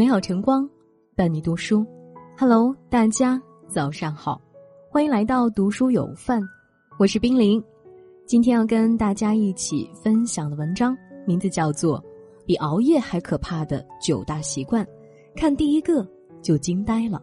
[0.00, 0.66] 美好晨光，
[1.14, 1.86] 伴你读书。
[2.34, 4.40] Hello，大家早上好，
[4.90, 6.40] 欢迎来到读书有范，
[6.98, 7.62] 我是冰凌。
[8.24, 10.96] 今天要跟大家一起分享的文章，
[11.26, 12.00] 名字叫做
[12.46, 14.82] 《比熬夜还可怕的九大习惯》，
[15.36, 16.08] 看第一个
[16.40, 17.22] 就惊呆了。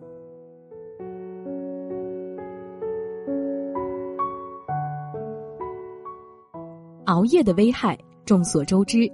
[7.05, 9.12] 熬夜的危害众所周知，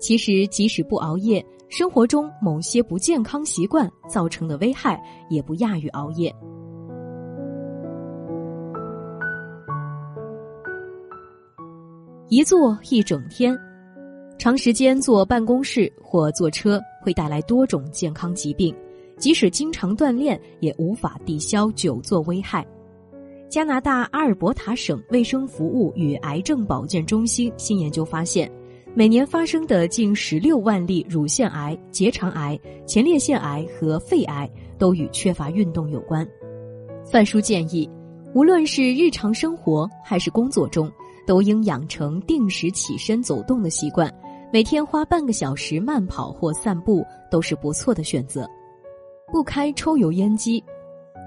[0.00, 6.34] 其实即使不熬夜，生活中某些不健康习惯造成的危害也不亚于熬夜。
[12.28, 13.56] 一坐一整天，
[14.36, 18.74] 长时间坐办公室或坐车会带来多种健康疾病，
[19.16, 22.66] 即使经常锻炼也无法抵消久坐危害。
[23.48, 28.50] 加拿大阿尔伯塔省卫生服务与癌症保健中心新研究发现，
[28.92, 36.26] 每年发生的近十六万例乳腺癌、结肠癌、前列腺癌和肺癌都与缺乏运动有关。
[37.08, 37.88] 范叔建议，
[38.34, 40.90] 无论是日常生活还是工作中，
[41.24, 44.12] 都应养成定时起身走动的习惯，
[44.52, 48.44] 每天花半个小时慢跑或散步都是不错的选择。
[49.32, 50.62] 不开抽油烟机。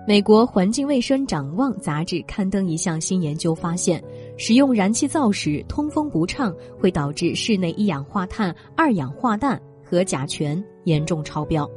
[0.06, 4.04] 美国环境卫生展望杂志刊登一项新研究，发现
[4.38, 11.70] 使用燃气灶时通风不畅，会导致室内一氧化碳、二氧化氮和甲醛严重超标。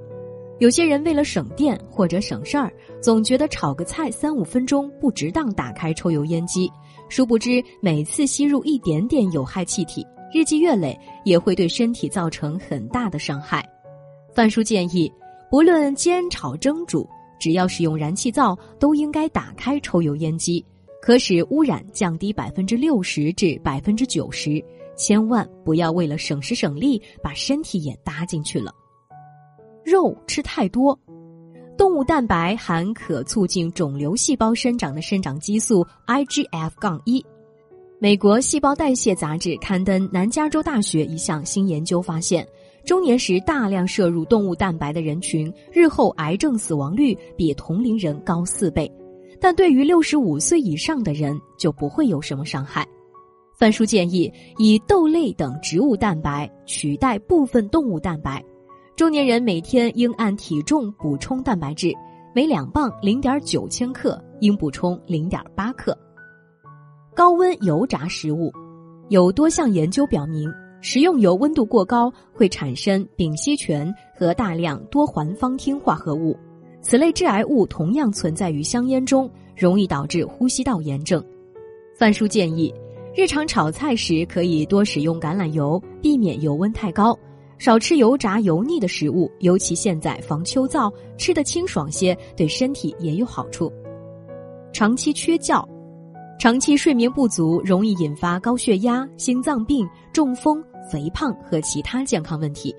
[0.58, 6.70] 有些人为了省电或者省事儿，总觉得炒个菜三五分钟不值当打开抽油烟机，
[7.10, 13.62] 殊不知每次吸入一点点有害气体，日积月累也会对身体造成很大的伤害。
[14.34, 15.12] 范叔建议，
[15.50, 17.06] 不论煎炒蒸煮。
[17.38, 20.64] 只要使用燃气灶，都应该打开抽油烟机，
[21.06, 24.60] 可使污染降低百分之六十至百分之九十。
[24.96, 28.74] 千万不要为了省时省力，把身体也搭进去了。
[29.84, 30.98] 肉吃太多，
[31.78, 37.24] 动物蛋白含可促进肿瘤细胞生长的生长激素 IGF- 杠一。
[38.00, 42.44] 美国细胞代谢杂志刊登南加州大学一项新研究发现。
[42.84, 48.90] 中年时大量摄入动物蛋白的人群，日后癌症死亡率比同龄人高四倍，
[49.40, 52.86] 但对于六十五岁以上的人就不会有什么伤害。
[53.58, 58.44] 范叔建议以豆类等植物蛋白取代部分动物蛋白，
[58.96, 61.92] 中年人每天应按体重补充蛋白质，
[62.34, 65.96] 每两磅零点九千克应补充零点八克。
[67.14, 68.52] 高温油炸食物，
[69.08, 70.52] 有多项研究表明。
[70.82, 76.38] 食用油温度过高会产生丙烯醛和大量多环芳烃化合物，
[76.88, 81.20] 此类致癌物同样存在于香烟中，容易导致呼吸道炎症。
[81.98, 82.72] 范叔建议，
[83.12, 87.18] 日常炒菜时可以多使用橄榄油，避免油温太高，
[87.58, 90.88] 少吃油炸油腻的食物，尤其现在防秋燥，
[91.18, 93.68] 吃得清爽些，对身体也有好处。
[94.72, 95.68] 长期缺觉。
[96.38, 102.72] 长期睡眠不足容易引发高血压、心脏病、中风、肥胖和其他健康问题。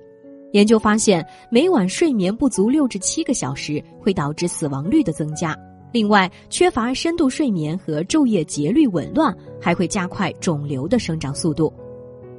[0.53, 5.57] 研究发现，每晚睡眠不足六至七个小时会导致死亡率的增加。
[5.91, 11.73] 另外，缺乏深度睡眠和昼夜节律紊乱还会加快肿瘤的生长速度。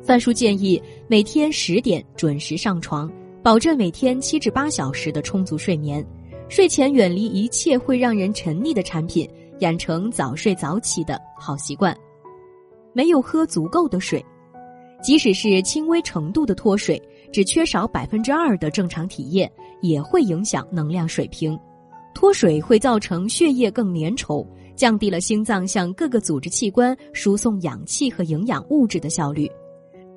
[0.03, 3.11] 范叔建议每天十点准时上床，
[3.43, 6.05] 保证每天七至八小时的充足睡眠。
[6.49, 9.29] 睡前远离一切会让人沉溺的产品。
[9.61, 11.93] 养成早睡早起的好习惯，
[12.93, 14.25] 没有喝足够的水，
[15.03, 17.03] 即使是轻微程度的脱水，
[17.33, 19.51] 只缺少百分之二的正常体液，
[19.81, 21.59] 也会影响能量水平。
[22.15, 29.49] 脱水会造成血液更粘稠，降低了心脏向各个组织器官输送氧气和营养物质的效率。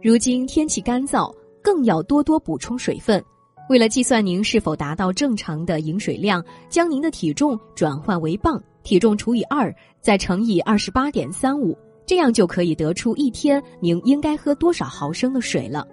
[0.01, 3.23] 如今天气干燥，更要多多补充水分。
[3.69, 8.61] 为了计算您是否达到正常的饮水量，将您的体重转换为磅。
[8.83, 15.87] 体重除以二，再乘以二十八点三五，这样就可以得出一天您应该喝多少毫升的水了。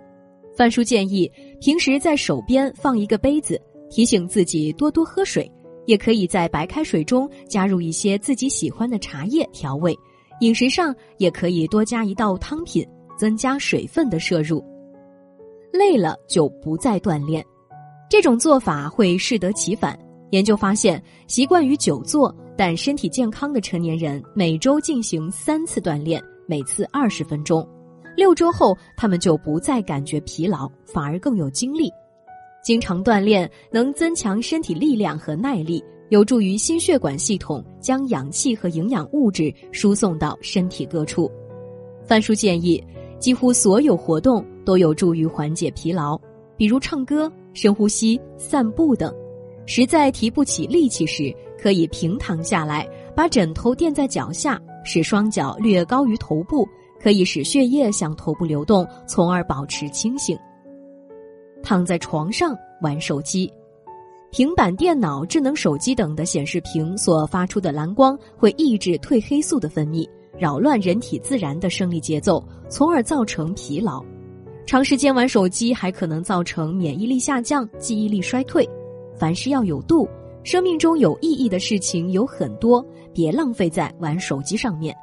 [0.58, 5.48] 范叔建议，平时在手边放一个杯子，提醒自己多多喝水。
[5.86, 9.96] 也可以在白开水中加入一些自己喜欢的茶叶调味。
[10.40, 12.84] 饮食上也可以多加一道汤品，
[13.16, 14.62] 增加水分的摄入。
[15.72, 17.42] 累了就不再锻炼，
[18.10, 19.96] 这种做法会适得其反。
[20.32, 22.34] 研究发现，习惯于久坐。
[22.56, 27.64] 但身体健康的成年人每周进行三次锻炼，每次二十分钟。
[28.18, 31.88] 六周后，他们就不再感觉疲劳，反而更有精力。
[32.64, 41.30] 经常锻炼能增强身体力量和耐力，有助于心血管系统将氧气和营养物质输送到身体各处。
[42.04, 42.82] 范叔建议，
[43.20, 46.20] 几乎所有活动都有助于缓解疲劳，
[46.56, 49.14] 比如唱歌、深呼吸、散步等。
[49.64, 52.84] 实在提不起力气时，可以平躺下来，
[53.14, 56.68] 把枕头垫在脚下，使双脚略高于头部，
[57.00, 60.36] 可以使血液向头部流动，从而保持清醒。
[61.62, 63.52] 躺在床上玩手机，
[64.30, 70.08] 平板电脑、智能手机等的显示屏所发出的蓝光会抑制褪黑素的分泌，
[70.38, 74.04] 扰乱人体自然的生理节奏，从而造成疲劳。
[74.66, 78.68] 长时间玩手机还可能造成免疫力下降、记忆力衰退。
[79.16, 80.08] 凡事要有度，
[80.44, 84.94] 生命中有意义的事情有很多，别浪费在玩手机上面。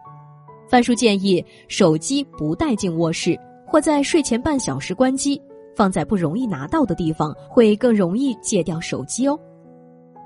[0.68, 5.42] 范叔建议，手机不带进卧室，或在睡前半小时关机，
[5.76, 9.40] 放在不容易拿到的地方，会更容易戒掉手机哦。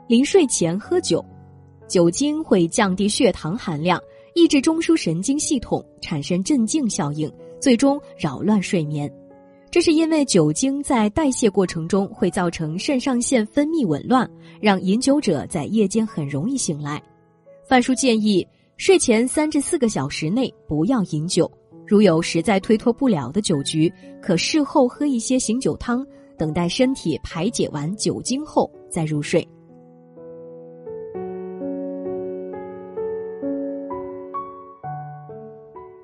[0.07, 1.23] 临睡前喝酒，
[1.87, 4.01] 酒精会降低血糖含量，
[4.33, 9.11] 抑制中枢神经系统，产生镇静效应，最终扰乱睡眠。
[9.71, 14.27] 这是因为酒精在代谢过程中会造成肾上腺分泌紊乱，
[14.59, 16.99] 让饮酒者在夜间很容易醒来。
[17.67, 18.47] 范叔建议，
[18.79, 21.51] 睡前三至四个小时内不要饮酒，
[21.85, 23.91] 如有实在推脱不了的酒局，
[24.21, 26.01] 可事后喝一些醒酒汤，
[26.37, 29.45] 等待身体排解完酒精后再入睡。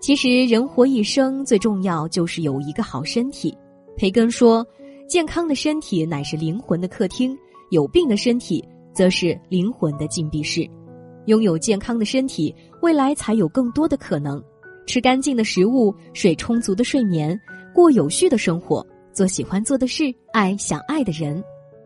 [0.01, 3.57] 其实人活一生，最重要就是有一个好身体。
[3.95, 4.67] 培根说
[5.07, 7.33] ：“健康的身体乃是灵魂的客厅，
[7.71, 8.61] 有病的身体
[8.93, 10.69] 则是灵魂的禁闭室。
[11.25, 14.43] 拥有健康的身体，未来才有更多的可能。
[14.85, 17.39] 吃干净的食物，睡充足的睡眠，
[17.73, 21.43] 过有序的生活，做喜欢做的事，爱想爱的人，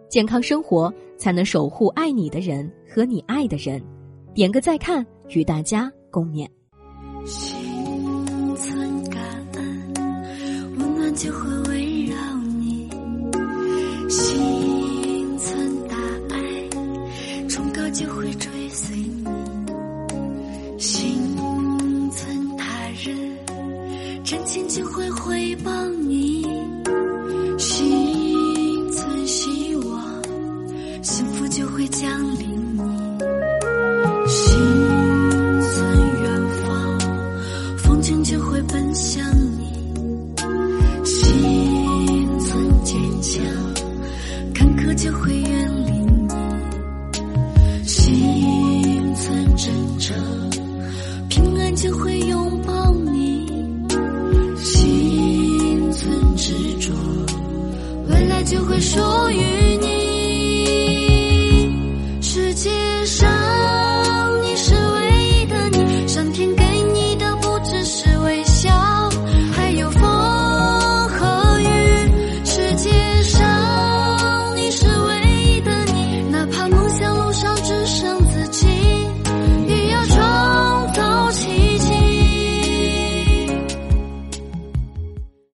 [0.09, 3.81] 健康生活才能守护爱你的人和你爱的人。”
[4.35, 6.47] 点个再看，与大家共勉。
[7.25, 7.57] 心
[8.55, 9.21] 存感
[9.53, 9.93] 恩，
[10.77, 11.48] 温暖就会
[24.29, 25.71] 真情就会回报
[26.07, 26.43] 你
[27.57, 30.23] 心存希望
[31.01, 32.47] 幸福就会降临
[32.77, 32.83] 你。
[34.27, 34.59] 心
[35.71, 36.99] 存远方
[37.79, 39.25] 风景就会奔向
[58.49, 58.97] 就会属
[59.29, 59.78] 于。